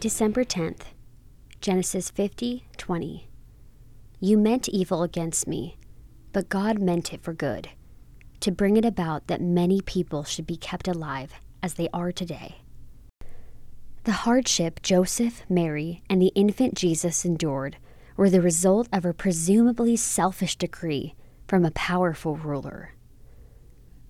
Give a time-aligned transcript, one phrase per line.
[0.00, 0.84] December 10th,
[1.60, 3.28] Genesis 50 20.
[4.18, 5.76] You meant evil against me,
[6.32, 7.68] but God meant it for good,
[8.40, 12.62] to bring it about that many people should be kept alive as they are today.
[14.04, 17.76] The hardship Joseph, Mary, and the infant Jesus endured
[18.16, 21.14] were the result of a presumably selfish decree
[21.46, 22.94] from a powerful ruler.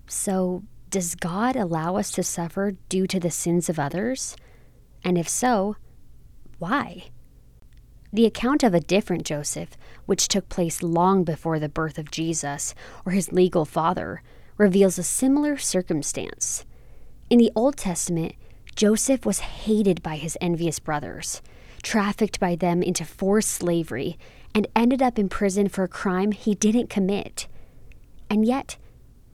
[0.07, 4.37] So, does God allow us to suffer due to the sins of others?
[5.03, 5.75] And if so,
[6.61, 7.05] why?
[8.13, 9.75] The account of a different Joseph,
[10.05, 14.21] which took place long before the birth of Jesus or his legal father,
[14.57, 16.63] reveals a similar circumstance.
[17.31, 18.35] In the Old Testament,
[18.75, 21.41] Joseph was hated by his envious brothers,
[21.81, 24.19] trafficked by them into forced slavery,
[24.53, 27.47] and ended up in prison for a crime he didn't commit.
[28.29, 28.77] And yet,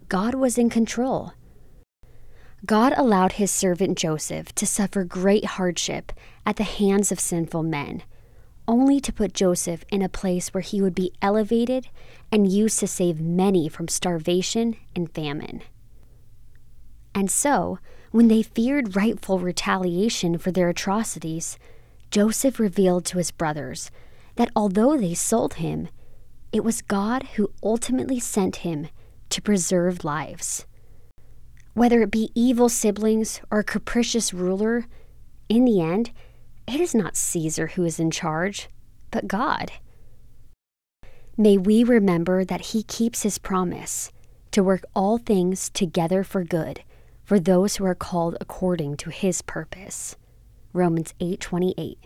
[0.07, 1.33] God was in control.
[2.65, 6.11] God allowed his servant Joseph to suffer great hardship
[6.47, 8.01] at the hands of sinful men,
[8.69, 11.89] only to put Joseph in a place where he would be elevated
[12.31, 15.61] and used to save many from starvation and famine.
[17.13, 17.79] And so,
[18.11, 21.59] when they feared rightful retaliation for their atrocities,
[22.11, 23.91] Joseph revealed to his brothers
[24.37, 25.89] that although they sold him,
[26.53, 28.87] it was God who ultimately sent him
[29.31, 30.65] to preserve lives.
[31.73, 34.85] Whether it be evil siblings or a capricious ruler,
[35.49, 36.11] in the end,
[36.67, 38.67] it is not Caesar who is in charge,
[39.09, 39.71] but God.
[41.37, 44.11] May we remember that he keeps his promise
[44.51, 46.83] to work all things together for good
[47.23, 50.15] for those who are called according to his purpose.
[50.73, 51.97] Romans 8:28.